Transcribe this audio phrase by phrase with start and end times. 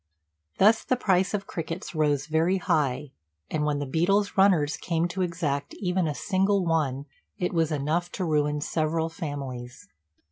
[0.57, 3.11] Thus the price of crickets rose very high;
[3.51, 7.05] and when the beadle's runners came to exact even a single one,
[7.37, 9.89] it was enough to ruin several families.